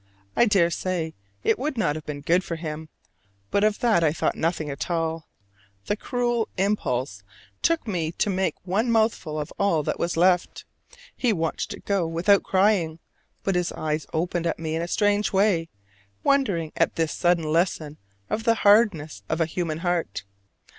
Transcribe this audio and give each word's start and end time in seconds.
I 0.35 0.45
dare 0.45 0.71
say 0.71 1.13
it 1.43 1.59
would 1.59 1.77
not 1.77 1.95
have 1.95 2.07
been 2.07 2.21
good 2.21 2.43
for 2.43 2.55
him, 2.55 2.89
but 3.51 3.63
of 3.63 3.81
that 3.81 4.03
I 4.03 4.11
thought 4.11 4.33
nothing 4.35 4.67
at 4.71 4.89
all: 4.89 5.27
the 5.85 5.95
cruel 5.95 6.47
impulse 6.57 7.21
took 7.61 7.87
me 7.87 8.11
to 8.13 8.31
make 8.31 8.55
one 8.65 8.89
mouthful 8.91 9.39
of 9.39 9.53
all 9.59 9.83
that 9.83 9.99
was 9.99 10.17
left. 10.17 10.65
He 11.15 11.31
watched 11.31 11.75
it 11.75 11.85
go 11.85 12.07
without 12.07 12.41
crying; 12.41 12.97
but 13.43 13.53
his 13.53 13.71
eyes 13.73 14.07
opened 14.11 14.47
at 14.47 14.57
me 14.57 14.73
in 14.75 14.81
a 14.81 14.87
strange 14.87 15.31
way, 15.31 15.69
wondering 16.23 16.71
at 16.75 16.95
this 16.95 17.11
sudden 17.13 17.43
lesson 17.43 17.97
of 18.27 18.43
the 18.43 18.55
hardness 18.65 19.21
of 19.29 19.39
a 19.39 19.45
human 19.45 19.81
heart. 19.85 20.23